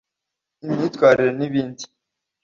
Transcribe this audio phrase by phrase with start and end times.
[0.65, 1.83] imyitwerire n’ibindi